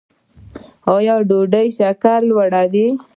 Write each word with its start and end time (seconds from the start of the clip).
ایا 0.95 1.15
ډوډۍ 1.29 1.67
شکر 1.77 2.19
لوړوي؟ 2.29 2.87